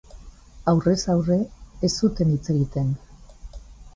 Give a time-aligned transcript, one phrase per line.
[0.71, 1.37] Aurrez-aurre
[1.87, 2.91] ez zuten hitz egiten.